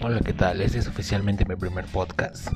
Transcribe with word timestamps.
Hola, 0.00 0.20
¿qué 0.20 0.32
tal? 0.32 0.60
Este 0.60 0.78
es 0.78 0.86
oficialmente 0.86 1.44
mi 1.44 1.56
primer 1.56 1.84
podcast, 1.86 2.52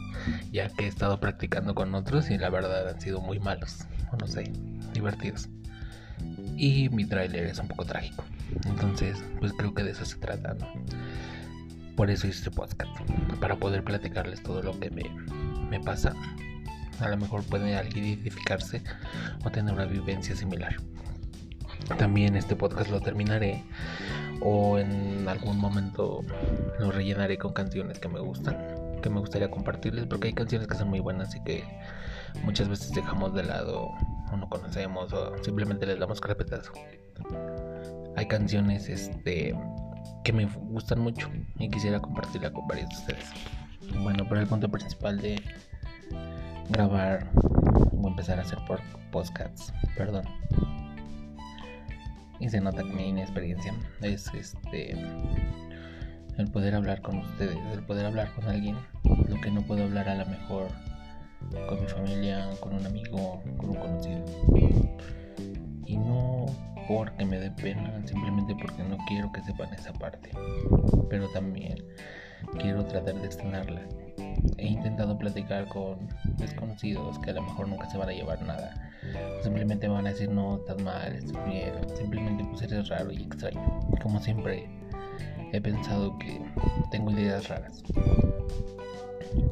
ya 0.53 0.69
que 0.69 0.85
he 0.85 0.87
estado 0.87 1.19
practicando 1.19 1.75
con 1.75 1.93
otros 1.93 2.31
y 2.31 2.39
la 2.39 2.51
verdad 2.51 2.89
han 2.89 3.01
sido 3.01 3.21
muy 3.21 3.41
malos, 3.41 3.81
o 4.13 4.17
no 4.17 4.29
sé, 4.29 4.53
divertidos. 4.95 5.49
Y 6.57 6.89
mi 6.91 7.05
tráiler 7.05 7.47
es 7.47 7.59
un 7.59 7.67
poco 7.67 7.85
trágico, 7.85 8.25
entonces 8.65 9.25
pues 9.41 9.53
creo 9.55 9.75
que 9.75 9.83
de 9.83 9.91
eso 9.91 10.05
se 10.05 10.19
trata, 10.19 10.55
¿no? 10.55 10.69
Por 11.97 12.11
eso 12.11 12.29
hice 12.29 12.39
este 12.39 12.53
podcast, 12.53 12.93
para 13.41 13.57
poder 13.57 13.83
platicarles 13.83 14.41
todo 14.41 14.63
lo 14.63 14.79
que 14.79 14.91
me, 14.91 15.03
me 15.69 15.81
pasa. 15.81 16.15
A 17.01 17.09
lo 17.09 17.17
mejor 17.17 17.43
puede 17.43 17.77
alguien 17.77 18.07
identificarse 18.07 18.85
o 19.45 19.51
tener 19.51 19.75
una 19.75 19.87
vivencia 19.87 20.37
similar. 20.37 20.77
También 21.99 22.37
este 22.37 22.55
podcast 22.55 22.89
lo 22.91 23.01
terminaré 23.01 23.65
o 24.45 24.79
en 24.79 25.29
algún 25.29 25.59
momento 25.59 26.25
lo 26.79 26.91
rellenaré 26.91 27.39
con 27.39 27.53
canciones 27.53 27.99
que 27.99 28.09
me 28.09 28.21
gustan, 28.21 28.57
que 29.03 29.11
me 29.11 29.21
gustaría 29.21 29.51
compartirles, 29.51 30.07
porque 30.07 30.29
hay 30.29 30.35
canciones 30.35 30.69
que 30.69 30.77
son 30.77 30.89
muy 30.89 31.01
buenas 31.01 31.35
y 31.35 31.43
que 31.45 31.65
muchas 32.45 32.69
veces 32.69 32.93
dejamos 32.93 33.35
de 33.35 33.45
lado 33.45 33.91
o 34.33 34.37
no 34.37 34.49
conocemos 34.49 35.13
o 35.13 35.43
simplemente 35.43 35.87
les 35.87 35.99
damos 35.99 36.21
carpetazo. 36.21 36.73
Hay 38.17 38.27
canciones 38.27 38.89
este 38.89 39.55
que 40.25 40.33
me 40.33 40.47
gustan 40.47 41.01
mucho 41.01 41.29
y 41.59 41.69
quisiera 41.69 42.01
compartirla 42.01 42.53
con 42.53 42.67
varios 42.67 42.89
de 42.91 42.97
ustedes. 42.97 43.25
Bueno, 44.03 44.25
pero 44.29 44.41
el 44.41 44.47
punto 44.47 44.69
principal 44.69 45.21
de 45.21 45.41
grabar 46.71 47.29
o 47.97 48.09
empezar 48.09 48.39
a 48.39 48.43
hacer 48.43 48.59
podcasts, 49.11 49.73
perdón, 49.97 50.25
y 52.43 52.49
se 52.49 52.61
nota 52.61 52.83
que 52.83 52.93
mi 52.93 53.09
inexperiencia 53.09 53.73
es 54.01 54.27
este 54.35 54.97
el 56.39 56.51
poder 56.51 56.75
hablar 56.75 57.01
con 57.01 57.19
ustedes, 57.19 57.57
el 57.73 57.85
poder 57.85 58.07
hablar 58.07 58.33
con 58.35 58.49
alguien, 58.49 58.77
lo 59.29 59.41
que 59.41 59.51
no 59.51 59.63
puedo 59.63 59.85
hablar 59.85 60.09
a 60.09 60.17
lo 60.17 60.27
mejor 60.27 60.69
con 61.69 61.81
mi 61.81 61.87
familia, 61.87 62.51
con 62.61 62.75
un 62.75 62.85
amigo, 62.85 63.43
con 63.59 63.71
un 63.71 63.77
conocido. 63.77 64.25
Y 65.87 65.97
no 65.99 66.47
porque 66.89 67.25
me 67.27 67.39
dé 67.39 67.51
pena, 67.51 68.01
simplemente 68.07 68.57
porque 68.61 68.83
no 68.83 68.97
quiero 69.07 69.31
que 69.31 69.43
sepan 69.43 69.73
esa 69.75 69.93
parte. 69.93 70.31
Pero 71.11 71.29
también 71.29 71.77
quiero 72.59 72.85
tratar 72.85 73.15
de 73.15 73.27
extenderla. 73.27 73.83
He 74.59 74.67
intentado 74.67 75.19
platicar 75.19 75.67
con 75.69 76.09
desconocidos 76.37 77.19
que 77.21 77.31
a 77.31 77.35
lo 77.35 77.43
mejor 77.43 77.69
nunca 77.69 77.89
se 77.91 77.99
van 77.99 78.09
a 78.09 78.13
llevar 78.13 78.43
nada 78.43 78.93
Simplemente 79.43 79.89
van 79.89 80.07
a 80.07 80.11
decir, 80.11 80.31
no, 80.31 80.57
estás 80.59 80.81
mal, 80.83 81.13
estás 81.15 81.45
bien. 81.47 81.73
Simplemente 81.97 82.45
pues 82.45 82.63
eres 82.63 82.89
raro 82.89 83.11
y 83.11 83.23
extraño. 83.23 83.81
Como 84.01 84.21
siempre 84.21 84.69
he 85.53 85.61
pensado 85.61 86.17
que 86.19 86.41
tengo 86.91 87.11
ideas 87.11 87.49
raras. 87.49 87.83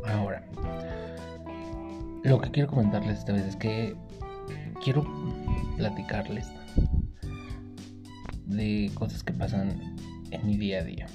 Ahora, 0.06 0.44
lo 2.22 2.40
que 2.40 2.50
quiero 2.50 2.68
comentarles 2.68 3.18
esta 3.18 3.32
vez 3.32 3.44
es 3.46 3.56
que 3.56 3.96
quiero 4.84 5.04
platicarles 5.76 6.48
de 8.46 8.90
cosas 8.94 9.22
que 9.24 9.32
pasan 9.32 9.96
en 10.30 10.46
mi 10.46 10.56
día 10.56 10.80
a 10.80 10.84
día. 10.84 11.06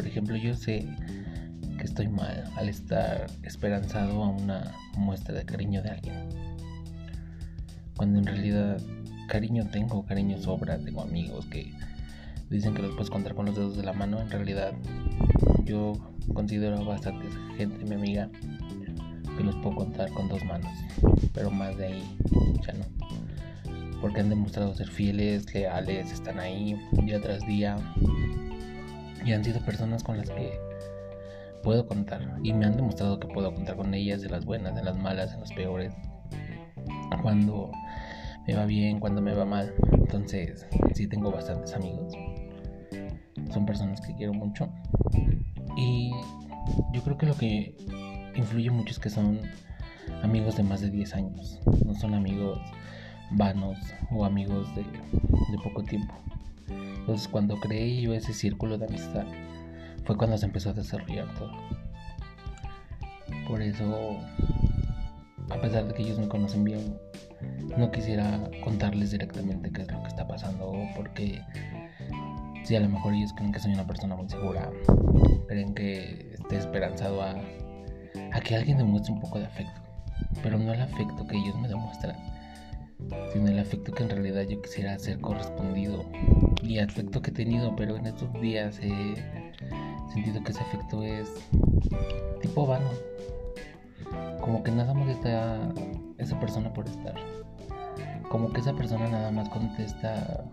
Por 0.00 0.06
ejemplo, 0.06 0.34
yo 0.34 0.54
sé 0.54 0.88
que 1.76 1.84
estoy 1.84 2.08
mal 2.08 2.44
al 2.56 2.70
estar 2.70 3.26
esperanzado 3.42 4.24
a 4.24 4.28
una 4.28 4.74
muestra 4.96 5.34
de 5.34 5.44
cariño 5.44 5.82
de 5.82 5.90
alguien. 5.90 6.14
Cuando 7.98 8.18
en 8.18 8.24
realidad 8.24 8.80
cariño 9.28 9.68
tengo, 9.70 10.06
cariño 10.06 10.38
sobra, 10.38 10.78
tengo 10.78 11.02
amigos 11.02 11.44
que 11.44 11.74
dicen 12.48 12.72
que 12.72 12.80
los 12.80 12.92
puedes 12.92 13.10
contar 13.10 13.34
con 13.34 13.44
los 13.44 13.56
dedos 13.56 13.76
de 13.76 13.82
la 13.82 13.92
mano, 13.92 14.22
en 14.22 14.30
realidad 14.30 14.72
yo 15.66 15.92
considero 16.32 16.82
bastante 16.82 17.26
gente 17.58 17.84
mi 17.84 17.96
amiga 17.96 18.30
que 19.36 19.44
los 19.44 19.54
puedo 19.56 19.76
contar 19.76 20.10
con 20.12 20.30
dos 20.30 20.42
manos, 20.46 20.72
pero 21.34 21.50
más 21.50 21.76
de 21.76 21.88
ahí 21.88 22.16
ya 22.66 22.72
no. 22.72 22.86
Porque 24.00 24.22
han 24.22 24.30
demostrado 24.30 24.74
ser 24.74 24.88
fieles, 24.88 25.52
leales, 25.52 26.10
están 26.10 26.40
ahí 26.40 26.74
día 27.04 27.20
tras 27.20 27.46
día 27.46 27.76
y 29.24 29.32
han 29.32 29.44
sido 29.44 29.60
personas 29.60 30.02
con 30.02 30.16
las 30.16 30.30
que 30.30 30.58
puedo 31.62 31.86
contar 31.86 32.38
y 32.42 32.52
me 32.52 32.66
han 32.66 32.76
demostrado 32.76 33.20
que 33.20 33.28
puedo 33.28 33.52
contar 33.54 33.76
con 33.76 33.92
ellas 33.94 34.22
de 34.22 34.30
las 34.30 34.44
buenas, 34.44 34.74
de 34.74 34.82
las 34.82 34.96
malas, 34.96 35.32
en 35.34 35.40
las 35.40 35.52
peores. 35.52 35.92
Cuando 37.22 37.70
me 38.46 38.54
va 38.54 38.64
bien, 38.64 38.98
cuando 38.98 39.20
me 39.20 39.34
va 39.34 39.44
mal. 39.44 39.74
Entonces, 39.92 40.66
sí 40.94 41.06
tengo 41.06 41.30
bastantes 41.30 41.74
amigos. 41.74 42.14
Son 43.52 43.66
personas 43.66 44.00
que 44.00 44.14
quiero 44.14 44.32
mucho. 44.32 44.68
Y 45.76 46.10
yo 46.92 47.02
creo 47.02 47.18
que 47.18 47.26
lo 47.26 47.36
que 47.36 47.76
influye 48.34 48.70
mucho 48.70 48.92
es 48.92 48.98
que 48.98 49.10
son 49.10 49.40
amigos 50.22 50.56
de 50.56 50.62
más 50.62 50.80
de 50.80 50.90
10 50.90 51.14
años. 51.14 51.60
No 51.84 51.94
son 51.94 52.14
amigos 52.14 52.58
vanos 53.32 53.78
o 54.10 54.24
amigos 54.24 54.74
de, 54.74 54.82
de 54.82 55.58
poco 55.62 55.82
tiempo. 55.82 56.14
Entonces, 56.98 57.28
cuando 57.28 57.58
creé 57.58 58.00
yo 58.00 58.14
ese 58.14 58.32
círculo 58.32 58.78
de 58.78 58.86
amistad, 58.86 59.26
fue 60.04 60.16
cuando 60.16 60.38
se 60.38 60.46
empezó 60.46 60.70
a 60.70 60.74
desarrollar 60.74 61.26
todo. 61.34 61.52
Por 63.48 63.62
eso, 63.62 64.18
a 65.50 65.60
pesar 65.60 65.86
de 65.86 65.94
que 65.94 66.02
ellos 66.02 66.18
me 66.18 66.28
conocen 66.28 66.64
bien, 66.64 66.98
no 67.76 67.90
quisiera 67.90 68.40
contarles 68.62 69.10
directamente 69.10 69.70
qué 69.70 69.82
es 69.82 69.90
lo 69.90 70.02
que 70.02 70.08
está 70.08 70.26
pasando 70.26 70.72
porque 70.96 71.40
si 72.64 72.76
a 72.76 72.80
lo 72.80 72.88
mejor 72.88 73.14
ellos 73.14 73.32
creen 73.32 73.52
que 73.52 73.60
soy 73.60 73.72
una 73.72 73.86
persona 73.86 74.16
muy 74.16 74.28
segura, 74.28 74.70
creen 75.48 75.74
que 75.74 76.34
esté 76.34 76.58
esperanzado 76.58 77.22
a, 77.22 77.34
a 78.32 78.40
que 78.40 78.54
alguien 78.54 78.78
demuestre 78.78 79.12
un 79.12 79.20
poco 79.20 79.38
de 79.38 79.46
afecto, 79.46 79.80
pero 80.42 80.58
no 80.58 80.72
el 80.72 80.80
afecto 80.80 81.26
que 81.26 81.36
ellos 81.36 81.58
me 81.58 81.68
demuestran, 81.68 82.16
sino 83.32 83.48
el 83.48 83.58
afecto 83.58 83.92
que 83.92 84.02
en 84.02 84.10
realidad 84.10 84.42
yo 84.42 84.60
quisiera 84.62 84.98
ser 84.98 85.20
correspondido 85.20 86.04
y 86.62 86.78
afecto 86.78 87.22
que 87.22 87.30
he 87.30 87.34
tenido, 87.34 87.74
pero 87.76 87.96
en 87.96 88.06
estos 88.06 88.32
días 88.40 88.78
he 88.80 89.14
sentido 90.12 90.42
que 90.42 90.52
ese 90.52 90.60
afecto 90.60 91.02
es 91.02 91.28
tipo 92.42 92.66
vano, 92.66 92.90
como 94.40 94.62
que 94.62 94.70
nada 94.70 94.94
más 94.94 95.08
está 95.08 95.72
esa 96.18 96.38
persona 96.38 96.72
por 96.72 96.86
estar 96.88 97.14
como 98.30 98.52
que 98.52 98.60
esa 98.60 98.72
persona 98.74 99.08
nada 99.08 99.32
más 99.32 99.48
contesta 99.48 100.44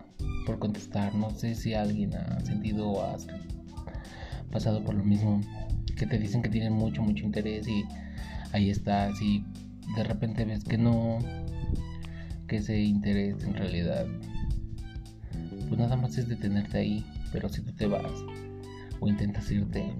por 0.44 0.58
contestar. 0.58 1.14
No 1.14 1.30
sé 1.30 1.54
si 1.54 1.74
alguien 1.74 2.12
ha 2.14 2.40
sentido 2.40 2.88
o 2.90 3.02
ha 3.02 3.16
pasado 4.50 4.84
por 4.84 4.96
lo 4.96 5.04
mismo. 5.04 5.40
Que 5.96 6.04
te 6.04 6.18
dicen 6.18 6.42
que 6.42 6.48
tienen 6.48 6.72
mucho, 6.72 7.02
mucho 7.02 7.24
interés 7.24 7.66
y 7.68 7.84
ahí 8.52 8.70
estás 8.70 9.20
y 9.22 9.44
de 9.96 10.04
repente 10.04 10.44
ves 10.44 10.64
que 10.64 10.76
no, 10.76 11.18
que 12.48 12.56
ese 12.56 12.80
interés 12.80 13.42
en 13.44 13.54
realidad, 13.54 14.06
nada 15.88 16.02
más 16.02 16.18
es 16.18 16.28
detenerte 16.28 16.78
ahí. 16.78 17.06
Pero 17.32 17.48
si 17.48 17.62
tú 17.62 17.72
te 17.72 17.86
vas 17.86 18.12
o 19.00 19.08
intentas 19.08 19.50
irte, 19.50 19.94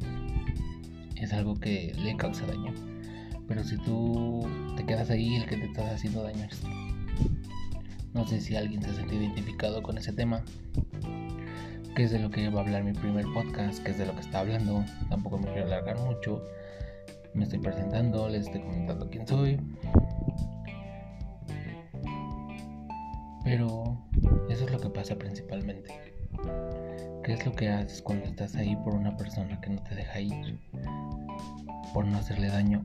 es 1.16 1.32
algo 1.32 1.54
que 1.54 1.94
le 2.02 2.16
causa 2.16 2.46
daño. 2.46 2.74
Pero 3.46 3.64
si 3.64 3.78
tú 3.78 4.46
te 4.76 4.84
quedas 4.84 5.08
ahí, 5.08 5.36
el 5.36 5.46
que 5.46 5.56
te 5.56 5.64
está 5.64 5.90
haciendo 5.90 6.22
daño 6.22 6.44
es. 6.44 6.62
No 8.12 8.26
sé 8.26 8.40
si 8.40 8.54
alguien 8.56 8.82
se 8.82 8.94
siente 8.94 9.14
identificado 9.14 9.82
con 9.82 9.96
ese 9.96 10.12
tema, 10.12 10.42
que 11.94 12.04
es 12.04 12.10
de 12.10 12.18
lo 12.18 12.30
que 12.30 12.48
va 12.50 12.60
a 12.60 12.64
hablar 12.64 12.84
mi 12.84 12.92
primer 12.92 13.24
podcast, 13.32 13.82
que 13.82 13.92
es 13.92 13.98
de 13.98 14.06
lo 14.06 14.14
que 14.14 14.20
está 14.20 14.40
hablando. 14.40 14.84
Tampoco 15.08 15.38
me 15.38 15.46
quiero 15.46 15.66
alargar 15.66 15.98
mucho. 16.00 16.42
Me 17.32 17.44
estoy 17.44 17.60
presentando, 17.60 18.28
les 18.28 18.46
estoy 18.46 18.60
comentando 18.60 19.08
quién 19.08 19.26
soy. 19.26 19.58
Pero 23.44 24.07
eso 24.48 24.64
es 24.64 24.70
lo 24.70 24.80
que 24.80 24.90
pasa 24.90 25.16
principalmente. 25.16 25.90
¿Qué 27.24 27.32
es 27.34 27.44
lo 27.44 27.52
que 27.52 27.68
haces 27.68 28.00
cuando 28.00 28.26
estás 28.26 28.54
ahí 28.54 28.74
por 28.76 28.94
una 28.94 29.16
persona 29.16 29.60
que 29.60 29.70
no 29.70 29.82
te 29.82 29.94
deja 29.94 30.20
ir? 30.20 30.58
Por 31.92 32.06
no 32.06 32.18
hacerle 32.18 32.48
daño, 32.48 32.84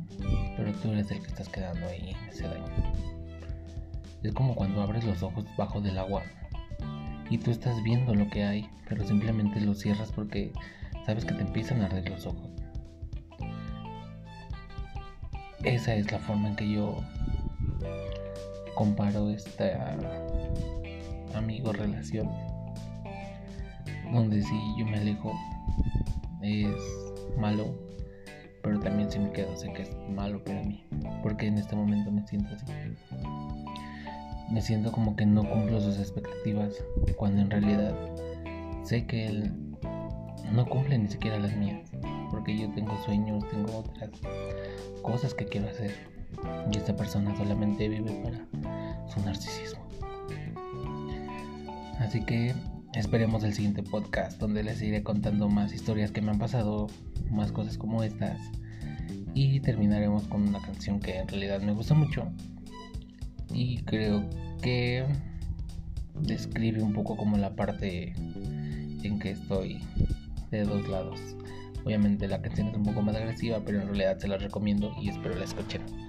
pero 0.57 0.71
tú 0.73 0.91
eres 0.91 1.11
el 1.11 1.21
que 1.21 1.27
estás 1.27 1.49
quedando 1.49 1.87
ahí 1.87 2.09
en 2.09 2.29
ese 2.29 2.43
daño. 2.47 2.65
Es 4.23 4.33
como 4.33 4.55
cuando 4.55 4.81
abres 4.81 5.03
los 5.03 5.21
ojos 5.23 5.45
bajo 5.57 5.81
del 5.81 5.97
agua 5.97 6.23
y 7.29 7.37
tú 7.37 7.51
estás 7.51 7.81
viendo 7.83 8.13
lo 8.13 8.29
que 8.29 8.43
hay, 8.43 8.69
pero 8.87 9.05
simplemente 9.05 9.59
los 9.61 9.79
cierras 9.79 10.11
porque 10.11 10.51
sabes 11.05 11.25
que 11.25 11.33
te 11.33 11.41
empiezan 11.41 11.81
a 11.81 11.85
arder 11.85 12.09
los 12.09 12.25
ojos. 12.25 12.49
Esa 15.63 15.95
es 15.95 16.11
la 16.11 16.19
forma 16.19 16.49
en 16.49 16.55
que 16.55 16.69
yo 16.69 16.97
comparo 18.75 19.29
esta 19.29 19.95
amigo 21.35 21.71
relación 21.71 22.29
donde 24.11 24.41
si 24.41 24.55
yo 24.77 24.85
me 24.85 24.97
alejo 24.97 25.31
es 26.41 26.67
malo 27.37 27.65
pero 28.61 28.79
también 28.79 29.11
si 29.11 29.19
me 29.19 29.31
quedo 29.31 29.55
sé 29.55 29.71
que 29.73 29.83
es 29.83 29.95
malo 30.09 30.43
para 30.43 30.61
mí 30.63 30.85
porque 31.21 31.47
en 31.47 31.57
este 31.57 31.75
momento 31.75 32.11
me 32.11 32.25
siento 32.27 32.49
así 32.55 32.65
me 34.51 34.61
siento 34.61 34.91
como 34.91 35.15
que 35.15 35.25
no 35.25 35.49
cumplo 35.49 35.79
sus 35.79 35.97
expectativas 35.97 36.73
cuando 37.17 37.41
en 37.41 37.49
realidad 37.49 37.95
sé 38.83 39.05
que 39.05 39.27
él 39.27 39.51
no 40.53 40.65
cumple 40.67 40.97
ni 40.97 41.07
siquiera 41.07 41.39
las 41.39 41.55
mías. 41.55 41.89
porque 42.29 42.57
yo 42.57 42.69
tengo 42.73 42.97
sueños, 43.03 43.43
tengo 43.49 43.79
otras 43.79 44.09
cosas 45.01 45.33
que 45.33 45.45
quiero 45.45 45.67
hacer. 45.67 45.93
Y 46.71 46.77
esta 46.77 46.95
persona 46.95 47.35
solamente 47.37 47.87
vive 47.87 48.11
para 48.23 48.37
su 49.07 49.19
narcisismo. 49.21 49.83
Así 52.03 52.19
que 52.19 52.53
esperemos 52.93 53.45
el 53.45 53.53
siguiente 53.53 53.81
podcast 53.81 54.37
donde 54.37 54.61
les 54.61 54.81
iré 54.81 55.03
contando 55.03 55.47
más 55.47 55.73
historias 55.73 56.11
que 56.11 56.21
me 56.21 56.31
han 56.31 56.37
pasado, 56.37 56.87
más 57.31 57.53
cosas 57.53 57.77
como 57.77 58.03
estas. 58.03 58.39
Y 59.33 59.61
terminaremos 59.61 60.27
con 60.27 60.47
una 60.47 60.61
canción 60.61 60.99
que 60.99 61.17
en 61.17 61.29
realidad 61.29 61.61
me 61.61 61.71
gusta 61.71 61.93
mucho. 61.93 62.29
Y 63.53 63.83
creo 63.83 64.29
que 64.61 65.05
describe 66.19 66.83
un 66.83 66.91
poco 66.91 67.15
como 67.15 67.37
la 67.37 67.55
parte 67.55 68.13
en 69.03 69.17
que 69.19 69.31
estoy 69.31 69.79
de 70.51 70.65
dos 70.65 70.87
lados. 70.89 71.19
Obviamente 71.85 72.27
la 72.27 72.41
canción 72.41 72.67
es 72.67 72.75
un 72.75 72.83
poco 72.83 73.01
más 73.01 73.15
agresiva, 73.15 73.61
pero 73.65 73.81
en 73.81 73.87
realidad 73.87 74.19
se 74.19 74.27
la 74.27 74.37
recomiendo 74.37 74.93
y 75.01 75.07
espero 75.07 75.35
la 75.35 75.45
escuchen. 75.45 76.02